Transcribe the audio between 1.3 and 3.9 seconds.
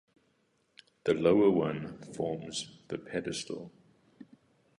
one forms the pedestal.